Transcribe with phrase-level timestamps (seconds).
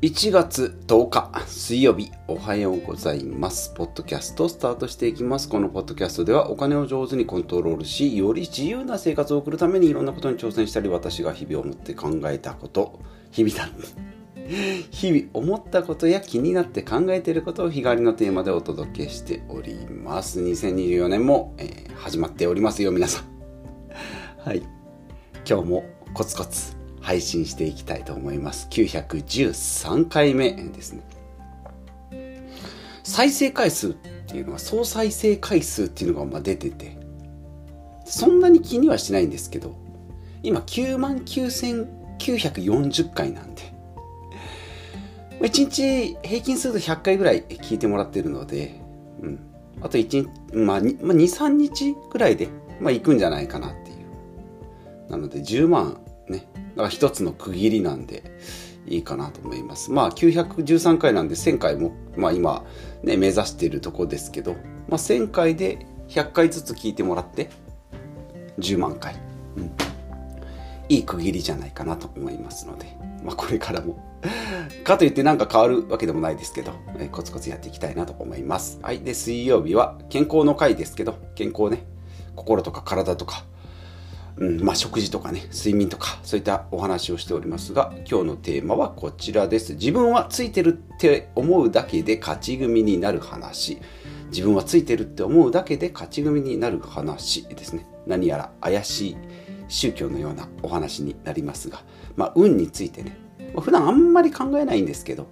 [0.00, 3.74] 1月10日水曜日おはようございます。
[3.74, 5.48] ポッドキャストスタートしていきます。
[5.48, 13.00] このポッドキャストではお金を上手にコントロールし、より自由な生活を送るためにいろんなことに挑戦したり、私が日々を持って考えたこと、
[13.32, 13.68] 日々だ。
[14.92, 20.40] 日々思ったことや気になって考えていることを日替わりのテーマでお届けしております。
[20.40, 23.24] 2024年も、えー始まっておりますよ、皆さん。
[24.38, 24.62] はい。
[25.44, 26.77] 今日もコツコツ
[27.08, 28.68] 配信していきたいと思います。
[28.70, 31.02] 913回目ですね。
[33.02, 36.98] 再生回数っていうのは総再生回数っていうのがまあ出てて、
[38.04, 39.74] そんなに気にはしないんですけど、
[40.42, 43.62] 今9万9940回なんで、
[45.40, 48.82] 1日平均すると100回ぐらい聞いてもらってるので、
[49.22, 49.40] うん、
[49.80, 52.48] あと1日、まあ、2、まあ、2 3日ぐらいで、
[52.80, 55.10] まあ、行くんじゃないかなっていう。
[55.10, 56.02] なので10万、
[56.78, 58.22] から一つの区切りなんで
[58.86, 59.90] いいかなと思います。
[59.90, 62.64] まあ913回なんで1000回も、まあ今
[63.02, 64.52] ね、目指しているとこですけど、
[64.88, 67.50] まあ1000回で100回ずつ聞いてもらって
[68.58, 69.14] 10万回。
[69.56, 69.72] うん
[70.90, 74.02] いい区切りじゃないかなと思いますので、まあこれからも
[74.84, 78.78] かといってなんか変わるわけでもないですけど、えーコツコツやっていきたいなと思います。
[78.80, 79.00] はい。
[79.00, 81.84] で、水曜日は健康の回ですけど、健康ね、
[82.36, 83.44] 心とか体とか、
[84.40, 89.74] うん、まあ食事とかね、睡眠とか、そういったお話をしておりますが、今日のテーマはこちらです。
[89.74, 93.78] 自分はついてるって思うだけで勝ち組になる話。
[94.30, 97.86] 自分はついてるって思うだけで勝ち組になる話ですね。
[98.06, 99.16] 何やら怪しい
[99.68, 101.82] 宗教のようなお話になりますが、
[102.16, 103.18] まあ運についてね、
[103.54, 105.28] まあ普段あんまり考えないんですけど、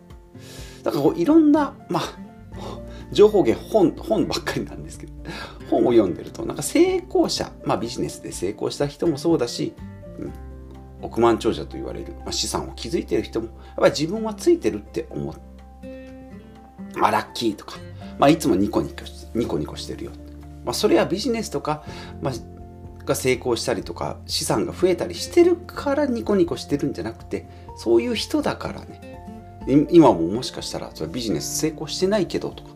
[0.83, 2.03] だからこういろんな、まあ、
[3.13, 5.13] 情報源本本ばっかりなんですけど
[5.71, 9.75] 本を読んでるとなんか成功者、まあ、ビジネスで成功した人もそうだし、
[10.19, 10.33] うん、
[11.03, 15.35] 億万長者と言われる、まあ、資産を築いてる人もやっぱり自分はついてるって思う、
[16.99, 17.77] まあ、ラッキーとか、
[18.19, 20.13] まあ、いつもニコニコニコニコしてるよ、
[20.65, 21.85] まあ、それはビジネスとか、
[22.21, 22.35] まあ、
[23.05, 29.17] が成功したりとか資産が増えたりしてるからニコニコしてるんじゃなくてそういう人だからね。
[29.91, 32.71] 今ももしかしたらそれビジネス成功してないけどとか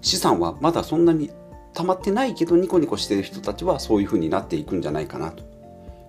[0.00, 1.30] 資産はまだそんなに
[1.74, 5.54] 溜まってないけどニコニコしてる人たちはそういう風になっていくんじゃないかなと。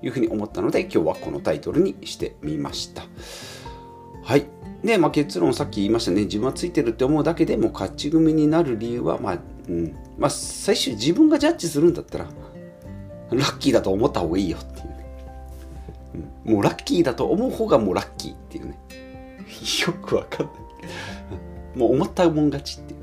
[0.05, 3.03] いうふうに思ったので今日はこのタイトルにしてみました。
[4.23, 4.45] はい。
[4.83, 6.25] で、まあ、結論さっき言いましたね。
[6.25, 9.95] 自分はついてるって思うだけでも勝ち組になる理由はまあ、うん。
[10.17, 12.25] まあ、最終自分がジャッジするんだったら
[13.31, 15.05] ラッキーだと思った方がいいよっていうね、
[16.45, 16.53] うん。
[16.53, 18.79] もうラッキーだと思う方がもうラッキーっていうね。
[19.87, 20.55] よくわかんない。
[21.77, 22.94] もう思ったもん勝ちって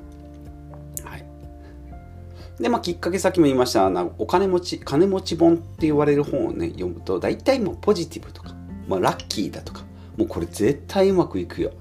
[2.59, 8.55] で、まあ、きっかけさっきも言いました、なお金持ち、金持ち本って言われる本をね、読むと、大体もうポジティブとか、
[8.89, 9.83] まあ、ラッキーだとか、
[10.17, 11.73] もうこれ絶対うまくいくよ。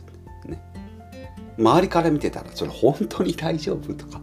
[0.46, 0.62] ね。
[1.58, 4.22] 周りから見てたら、それ本当に大丈夫とか、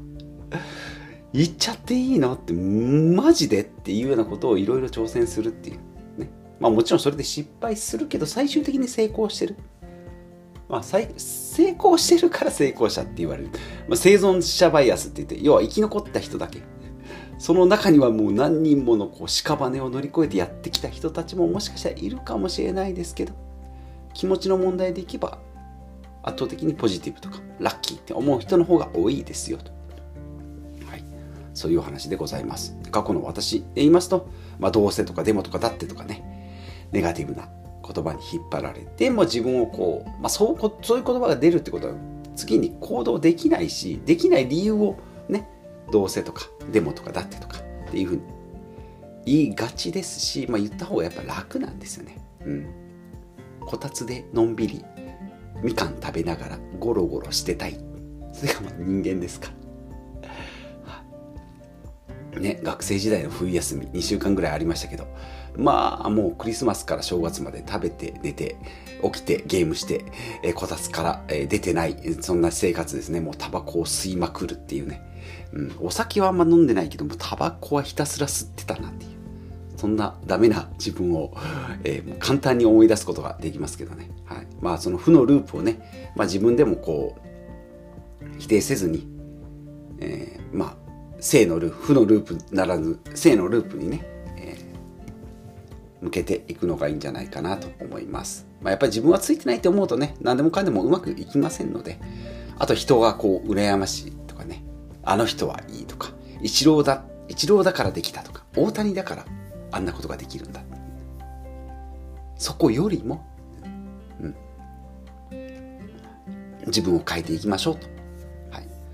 [1.33, 5.77] 言っちゃっていいのって、マジでっていうようなことをいろいろ挑戦するっていう。
[6.19, 6.31] ね。
[6.59, 9.57] まあもちろんそれで失敗するけど、最終的に成功してる。
[10.69, 11.09] まあ、成
[11.79, 13.51] 功してるから成功者って言われる、
[13.89, 16.63] まあ、生存者バイアスって言って要は生き残った人だけ。
[17.39, 23.33] その中にはもう何人ものこう屍を乗り越えてやってきた人たちももしかしたらいるかもしれないですけど
[24.13, 25.39] 気持ちの問題でいけば
[26.25, 29.71] 圧倒的にポジティブとかラッキーって思う人の方が多いですよと、
[30.91, 31.05] はい、
[31.55, 32.77] そういうお話でございます。
[32.91, 36.25] 過去の私で言いますと、まあ、どうせとかデモとかだってとかね。
[36.91, 37.49] ネガティブな
[37.93, 41.95] 言葉に引っ張られても自分をこう、まあ、そうそういう言葉が出るってことは
[42.37, 45.49] 次に行動できないしできない理由をね
[45.91, 48.23] どうせとかデモとかだってとかっていうふうに
[49.25, 52.19] 言いがちですし、まあ、言った方がやっぱ楽なんですよね。
[52.45, 52.67] うん、
[53.61, 54.85] こたつでのんびり
[55.63, 57.79] みかん食べながらゴロゴロしてたい
[58.33, 59.58] それが人間ですから。
[62.41, 65.07] ね、学生時代の冬休み2週間ぐらいありましたけど
[65.57, 68.57] まあもうクリスマスから正月まで食べて寝て
[69.03, 70.05] 起きてゲームして、
[70.43, 73.21] えこたつから、えー出てないそんな生活ですね。
[73.21, 75.01] もうタバコを吸いまくるっていうね、
[75.53, 79.11] うん、お酒はあんま飲んでないけどもタバコはひたすら吸ってたなっていう。
[79.77, 81.33] そんなダメな自分を、
[81.85, 89.07] えー簡単に思い出すことができますけどね、はい、まあその負のループをね、まあ、自分でもこう否定せずに、
[90.01, 90.88] えーまあ
[91.21, 94.07] 正のループ負のループならぬ正のループにね、
[94.37, 94.69] えー
[96.01, 98.47] 向けていくのがいいんじゃないかなと思います。
[98.61, 101.99] まあ、やっぱり自分はついてないって思うとね、何でもかんでもうまくいきませんので、
[102.59, 104.63] あと人がこう、羨ましいとかね、
[105.03, 106.11] あの人はいいとか、
[106.43, 109.25] 一郎だ、一郎だからできたとか、大谷だから
[109.73, 110.63] あんなことができるんだ。
[112.37, 113.27] そこよりも、
[114.21, 114.37] うん。
[116.67, 117.98] 自分を変えていきましょうと。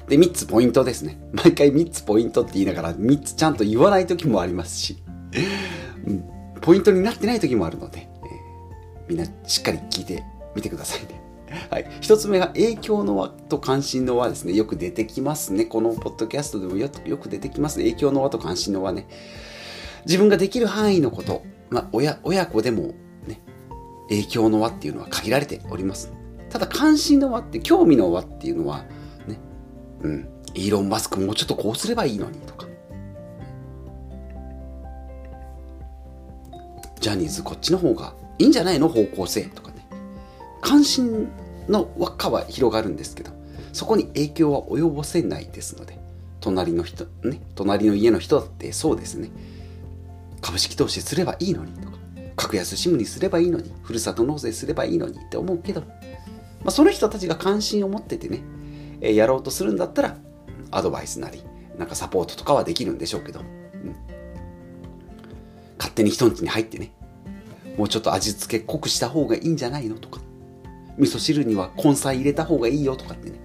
[0.09, 1.19] で、3つポイントですね。
[1.33, 5.03] 毎回3つポイントって言いながら3つちゃんと言わない時もありますし、
[6.61, 10.25] ポイントになってない時もあるので、えー、みんなしっかり聞いて
[10.55, 11.23] みてくださいね。
[11.71, 11.87] はい。
[12.01, 14.53] 一つ目が影響の輪と関心の輪ですね。
[14.55, 15.65] よく出てきますね。
[15.65, 17.85] このポッドキャストでもよく出てきますね。
[17.85, 19.07] 影響の輪と関心の輪ね。
[20.07, 22.95] 自分ができる範囲のこと、まあ、親、親子でも
[23.27, 23.41] ね、
[24.09, 26.13] 影響の輪っていうのは限られております。
[26.51, 28.85] ただ関心の輪って興味の輪っていうのは、
[30.05, 32.67] うん、イーロン・マスクもうちょっとこうすればいいのにとか、
[37.01, 39.87] ジャニーズこっちの方がいいんじゃないの方向性とかね。
[40.61, 41.29] 関心
[41.69, 43.31] の輪っかは広がるんですけど、
[43.73, 45.99] そこに影響は及ぼせないですので、
[46.41, 49.31] 隣の人、ね、隣の家の人だってそうですね。
[50.43, 51.97] 株式投資すればいいのにとか、
[52.37, 55.87] 格安シムにすればいいのに、ふるさと納税すればいいのにって思うけど、ま
[56.67, 58.43] あ、その人たちが関心を持っててね、
[59.01, 60.17] え、やろうとするんだったら、
[60.71, 61.43] アドバイスなり、
[61.79, 63.47] なんかサポートとかはできるんでしょうけど、うん、
[65.79, 66.93] 勝手に人んちに入ってね、
[67.77, 70.21] もうちょっと味付け濃くした方がいいんじゃないのとか、
[70.99, 73.39] 味噌汁には根菜入れた方がいいよとかってね、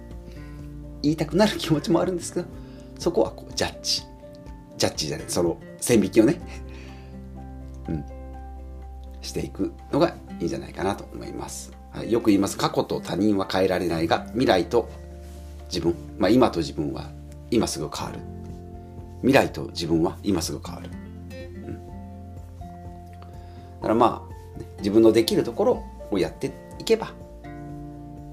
[1.02, 2.46] 言いたくなる気持ちもあるんですけど、
[2.98, 4.02] そこはこうジャッジ。
[4.76, 6.40] ジャッジじゃない、その線引きをね、
[7.88, 8.04] うん、
[9.20, 11.72] していくのがいいんじゃないかなと思います。
[12.08, 12.56] よく言います。
[12.56, 14.88] 過去と他人は変えられないが、未来と
[15.70, 17.10] 自分、まあ、今と自分は
[17.50, 18.18] 今すぐ変わる。
[19.22, 20.90] 未来と自分は今すぐ変わる。
[21.30, 21.80] うん、だ
[23.82, 24.30] からまあ、
[24.78, 27.12] 自分のできるところをやっていけば、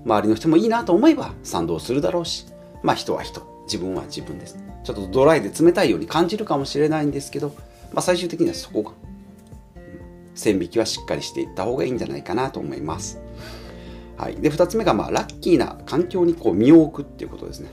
[0.06, 2.48] 周りの人もいいなと思えば賛同するだろうし、
[2.82, 4.58] まあ人は人、自分は自分です。
[4.84, 7.54] ちょっとドライで冷たいように感じるかもしれないんですけど、
[7.94, 8.92] まあ最終的にはそこが、
[10.34, 13.20] 線引きはしっかりしていった方がいいんじゃないかなと思います。
[14.18, 17.70] はい、で2つ目が、まあ、ラッキーな環境にこう身を置くっていうことですね。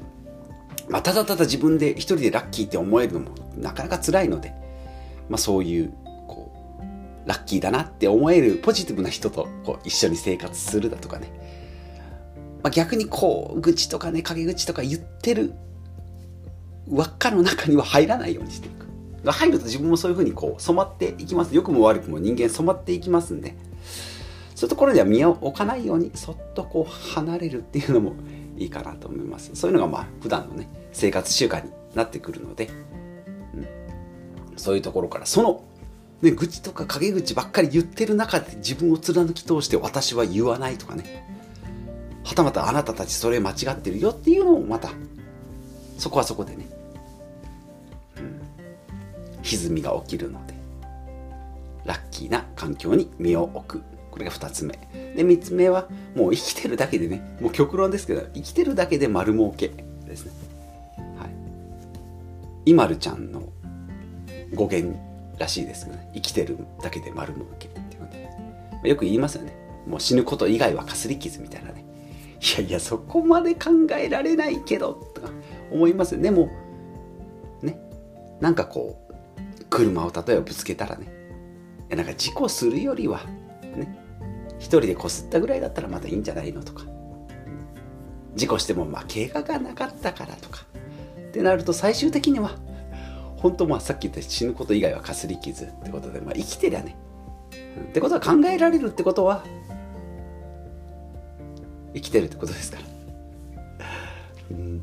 [0.88, 4.52] まあ、ただただ自分で一人でラッキーって思えるのもなかなか辛いので、
[5.30, 5.94] まあ、そういう
[6.28, 6.52] こ
[7.24, 11.30] うラッキーだなって思えるポジティブな人とこう一緒に生活するだとかね、
[12.62, 15.54] まあ、逆にこう愚痴とかね陰口とか言ってる
[16.88, 18.84] 輪っかの中には入らないようにしていく。
[19.32, 21.54] 入ると自分もそういうふうにこう染まっていきます。
[21.54, 23.56] 良くも悪くも人間染まっていきますんで、
[24.64, 28.14] そういうところでは身を置かないようにそっとこう離れるっていうのも
[28.56, 29.50] いいかなと思います。
[29.54, 32.70] そういうのがまあ普段のね生活習慣になってくるので、
[33.54, 33.68] うん、
[34.56, 35.64] そういうところからその、
[36.22, 41.26] ね、愚痴とか陰口ばっかり言ってる中で自分を貫き通して私は言わないとかね。
[42.24, 44.88] はたまたあなたたちそれ間違ってるよっていうのをまた
[45.98, 46.66] そこはそこでね、
[48.16, 48.40] うん、
[49.42, 50.54] 歪みが起きるので
[51.84, 53.93] ラッキーな環境に身を置く。
[54.14, 54.74] これが2つ目。
[55.16, 59.72] で、3つ目は、もう生きてるだけでね、もう極論ですけど、生きてるだけで丸儲け
[60.06, 60.32] ですね。
[61.18, 61.30] はい。
[62.70, 63.48] イマルちゃんの
[64.54, 64.96] 語源
[65.36, 68.30] らしいですけどね、生きてるだけで丸儲けっていうね。
[68.84, 69.56] よく言いますよね。
[69.84, 71.84] もう死ぬこと以外はかすり傷みたいなね。
[72.40, 75.30] いやいや、そこまで考えられないけど、とか
[75.72, 76.20] 思いますよ。
[76.20, 76.50] でも、
[77.62, 77.80] ね、
[78.40, 81.08] なんかこう、車を例えばぶつけたらね、
[81.90, 83.22] なんか事故するよりは、
[84.64, 86.64] 一人でこすったぐらいだったらまだいいんじゃないの？
[86.64, 86.84] とか
[88.34, 90.62] 事故してもまあ怪我がなかったからとか
[91.20, 92.56] ってなると最終的には
[93.36, 96.96] 本当まあさっき言った死ぬこと以外はかすり傷ってことで、まあ、生きてりゃね、
[97.90, 99.44] ってことは考えられるってことは
[101.92, 102.84] 生きてるってことですから。
[104.50, 104.82] うん、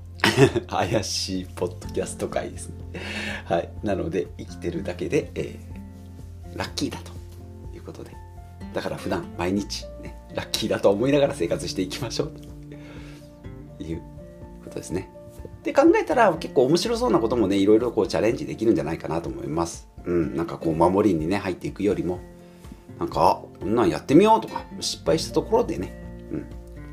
[0.66, 2.76] 怪しいポッドキャスト界ですね。
[3.44, 3.68] はい。
[3.82, 7.12] なので、生きてるだけで、えー、ラッキーだと
[7.76, 8.23] いうことで。
[8.74, 12.34] だから普段毎日、ね、ラッキーだと思いながら生活していきましょう
[13.78, 14.02] という
[14.64, 15.10] ことですね。
[15.62, 19.88] で考えたら結構面白そうなこともねいろいろこうチャレンジできるんじゃないかなと思います。
[20.04, 22.20] うん、なんかこう守りにね入っていくよりも
[22.98, 25.92] なんかこんなんやってみようとか失敗したところでね、
[26.30, 26.46] うん、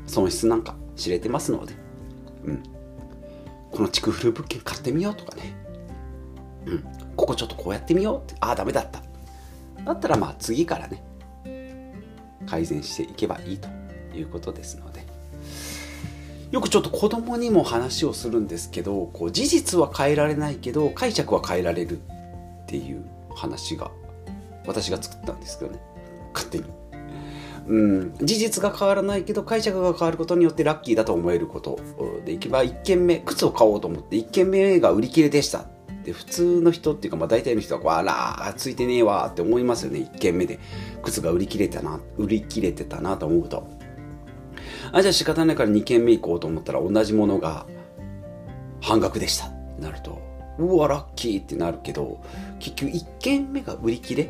[0.06, 1.74] 損失なんか知れてますので、
[2.44, 2.62] うん、
[3.70, 5.54] この築古物件買ってみようとかね、
[6.66, 6.84] うん、
[7.16, 9.02] ここちょっとこうやってみようってああダメだった
[9.84, 11.02] だったらまあ次からね
[12.52, 13.68] 改善していけばいいと
[14.14, 15.06] いうことですので。
[16.50, 22.00] よくちょっと子供にも話をするんですけどこう事実は変えられないけど解釈は変えられるっ
[22.66, 23.90] ていう話が
[24.66, 25.80] 私が作ったんですけどね。
[26.34, 26.64] 勝手に。
[27.68, 31.78] うん、事実が変わらないけど解釈が変わることによってラッキーだと思えること
[32.26, 35.71] でいけば1軒目靴を買おうと思って1軒目が売り切れでした。
[36.04, 40.00] で普通の人っていうか、まあ、大体の人はこうあらついてねえわって思いますよね。
[40.00, 40.58] 1軒目で。
[41.02, 43.68] 靴が売り切れたな売り切れてたなと思うと。
[44.92, 47.66] あじゃあ仕方ないから2軒目行こうと思ったら同じものが
[48.80, 49.46] 半額でした。
[49.46, 50.20] ってなると。
[50.58, 52.20] うわラッキーってなるけど
[52.58, 54.24] 結局1軒目が売り切れ？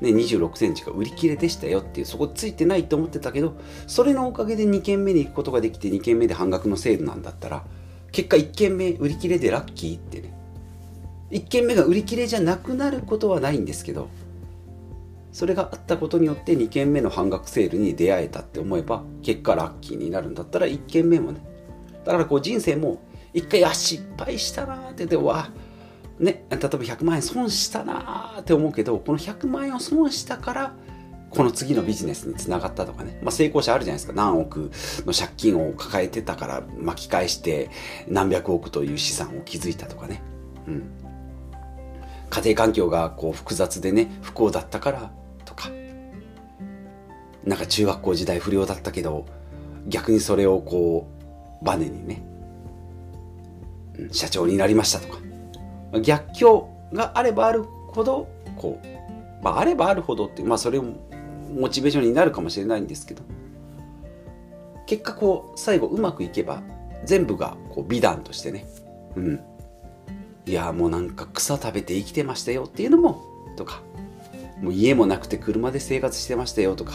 [0.00, 3.56] ね、26センチが売り切れでしたよっていう、そこついてないと思ってたけど、
[3.88, 7.64] それのおかげで2軒目に行くことができて2軒目で半額のセールなんだったら、
[8.12, 10.37] 結果1軒目売り切れでラッキーってね。
[11.30, 14.08] 1軒目が売り切れじゃなくなることはないんですけど、
[15.32, 21.40] それがあったことによって2軒目の半額セールに出会えたって思えば、結果ラッキーになるんだったら1軒目もね。
[22.04, 23.02] だからこう人生も
[23.34, 25.50] 一回、あ、失敗したなーってで、わ、
[26.18, 30.74] ね、例えば100万円損したなーって思うけど、この100万円を損したから、
[31.30, 33.20] この次のビジネスにつながったとかね。
[33.22, 34.14] まあ、成功者あるじゃないですか。
[34.14, 34.70] 何億
[35.04, 37.70] の借金を抱えてたから巻き返して
[38.08, 40.22] 何百億という資産を築いたとかね。
[40.66, 41.07] うん。
[42.30, 45.10] 家庭環境がこう複雑でね、不幸だったから
[45.44, 45.70] とか。
[47.44, 49.26] なんか中学校時代不良だったけど、
[49.86, 51.08] 逆にそれをこ
[51.62, 52.22] う、バネにね、
[54.12, 55.18] 社長になりましたとか。
[56.00, 60.96] 逆境があればあるほど、こう、まあ、あればあるほどって、まあ、それも
[61.54, 63.22] モチベーションになるかもしれないんですけど、
[64.86, 66.62] 結果こう、最後うまくいけば、
[67.04, 68.66] 全部がこう美談としてね、
[69.16, 69.40] うん。
[70.48, 73.22] いや、もうなんか草食べて生きてましたよっていうのも、
[73.56, 73.82] とか、
[74.62, 76.94] もう家もなくて車で生活してましたよとか、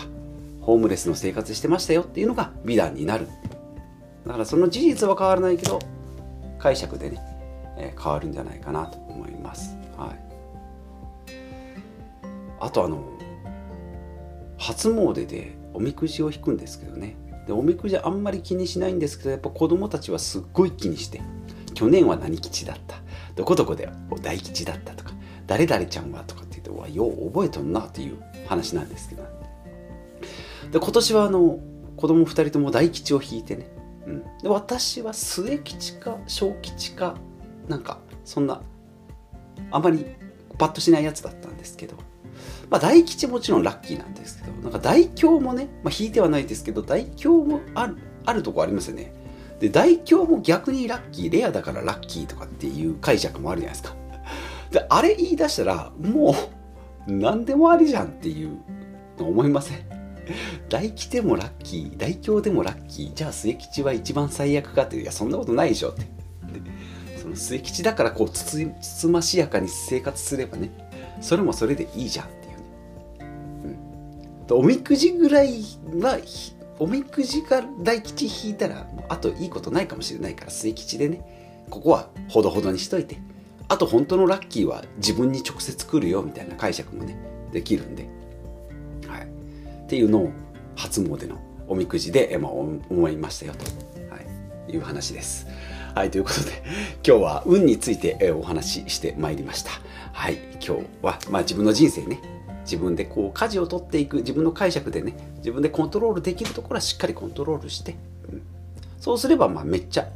[0.60, 3.28] ホームレスの生活してましたよっていうのが美談になる。
[4.26, 5.80] だからその事実は変わらないけど、
[6.58, 7.20] 解釈でね、
[7.78, 9.78] えー、変わるんじゃないかなと思います。
[9.98, 10.20] はい、
[12.60, 13.04] あとあの
[14.58, 17.16] 初詣でおみくじを引くんですけどね
[17.48, 21.22] でおみくじあんまり気にしないんですけどやっぱ子供たちはすっごい気にして
[21.74, 23.03] 去年は何吉だった
[23.36, 23.90] どこどこで
[24.22, 25.12] 大吉だったとか
[25.48, 29.24] 誰々ちゃんはとかって言ってわよう覚えとんなっていう話なんですけど。
[30.72, 31.60] で今年はあの
[31.98, 33.68] 子供2人とも大吉を引いてね、
[34.08, 37.16] うん、で私は末吉か小吉か
[37.68, 38.62] なんかそんな
[39.72, 40.06] あまり
[40.58, 41.96] パッとしないやつだったんですけど、
[42.70, 49.14] まあ、大吉もちろんラッキーなんですけどなんか大凶もね、まあ、引いてはないですけど大凶もあるあるとこありますよね。
[49.60, 53.96] で大凶も逆にラッキーレアだからラッキーとかっていう解釈もあるじゃないですか。
[54.72, 56.36] であれ言い出したらも
[57.08, 58.58] う何でもありじゃんっていう
[59.20, 59.80] の思いません？
[60.70, 66.02] 大吉でもラッキー大凶でもラッキーじゃあ末吉は一番最悪かっていやそんなことないでしょって。
[67.22, 70.72] その末吉だからこうつつましやかに生活すればね
[71.22, 73.78] それもそれでいいじゃんっていうね、
[74.50, 75.62] うん、おみくじぐらい
[76.02, 76.18] は
[76.80, 81.66] おみくじが大吉引いたらもうあといいことないかもしれないから末吉でね。
[81.70, 83.18] ここはほどほどにしといて。
[83.70, 87.18] あと本当のラッキーは自分に直接来るよみたいな解釈もね
[87.52, 88.08] できるんで、
[89.08, 90.32] はい、っていうのを
[90.76, 93.64] 初詣のおみくじで、まあ、思いましたよと、
[94.14, 94.20] は
[94.68, 95.48] い、いう話です。
[95.96, 96.64] はい、ということで、
[97.08, 99.72] 今日は運についてお話ししてまいりました。
[100.12, 102.20] はい、今日は、まあ自分の人生ね、
[102.64, 107.96] 自分でこう舵を取っていく、自分の解釈でね、自分でコントロールできるところはしっかりコントロールして、
[108.32, 108.42] うん、
[109.00, 110.08] そうすれば、まあめっちゃ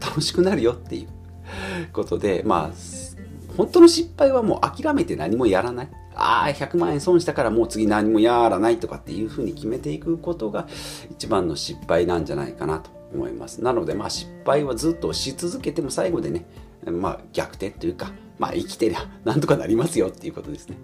[0.00, 1.08] 楽しくなるよっていう
[1.92, 5.88] ことで、まあ、本当の失敗はもう諦めて何もやらない。
[6.16, 10.68] ああ、100万円損したからもう次何もやらないとかっていうふうに決めていくことが
[11.10, 13.62] 一番の失敗なんじゃないかなと思います。
[13.62, 16.46] なので、まあ失敗はずっとし続けても最後でね、
[16.86, 20.76] まあ逆転というか、まあ生きてりゃなんとかなりますよっていうことですね。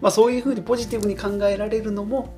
[0.00, 2.32] まあそういうふうにポジティブに考えられるのも、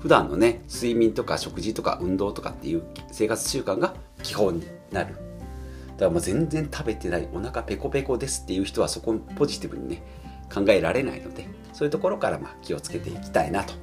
[0.00, 5.14] 普段のね、睡眠とか食事とか運動とかっていう生活習慣が基本になる。
[5.14, 10.02] だからもう全然食べてない、お腹ペコペコですっていう人はそこポジティブにね、
[10.52, 13.74] 考えられないので、そういうところからまあ気をつけていきたいなと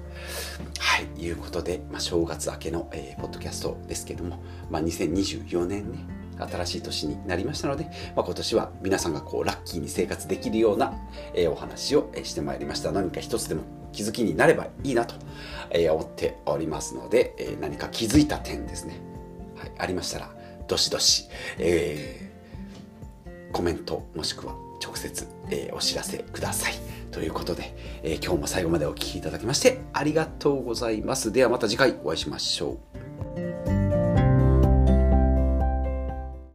[0.80, 6.06] はい、いうことで、まあ、正月明けの、えー、ポッドキャストですけども、まあ、2024年ね、
[6.38, 7.86] 新しい年になりましたので、
[8.16, 10.94] まあ、今年は皆さんがこうラッキーに生活できるような、
[11.34, 12.92] えー、お話を、してまいりました。
[12.92, 13.62] 何か一つでも
[13.92, 15.16] 気づきになればいいなと、
[15.70, 19.00] えー、思っておりますので、え何か気づいた点ですね、
[19.58, 20.30] はい、ありましたら、
[20.68, 22.32] どしどし、え
[23.52, 26.74] コメントもしくは直接、えお知らせください。
[27.12, 31.32] ということで、えー、今日も最後までお聴きいただきましてありがとうございます。
[31.32, 32.78] ではまた次回お会いしましょ
[33.68, 33.71] う。